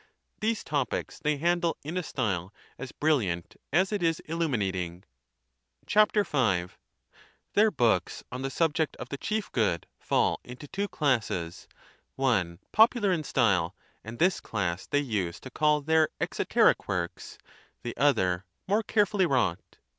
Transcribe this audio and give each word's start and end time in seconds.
These 0.39 0.63
topics 0.63 1.19
they 1.19 1.37
handle 1.37 1.77
in 1.83 1.95
a 1.95 2.01
style 2.01 2.51
as 2.79 2.91
brilliant 2.91 3.55
as 3.71 3.91
it 3.91 4.01
is 4.01 4.19
illuminating. 4.21 5.03
i 5.95 6.05
V. 6.05 6.67
"Their 7.53 7.69
books 7.69 8.23
on 8.31 8.41
the 8.41 8.49
subject 8.49 8.95
of 8.95 9.09
the 9.09 9.19
Chief 9.19 9.49
oivt 9.51 9.51
Good 9.51 9.87
fall 9.99 10.39
into 10.43 10.67
two 10.67 10.87
classes, 10.87 11.67
one 12.15 12.57
popular 12.71 13.11
in 13.11 13.23
style, 13.23 13.75
and 14.03 14.15
sdhooi 14.17 14.19
«this 14.19 14.39
class 14.41 14.87
they 14.87 14.97
used 14.97 15.43
to 15.43 15.51
call 15.51 15.81
their 15.81 16.09
exoteric 16.19 16.87
works; 16.87 17.37
the 17.83 17.91
^ 17.93 17.93
other 17.95 18.45
more 18.67 18.81
carefully 18.81 19.27
wrought.' 19.27 19.77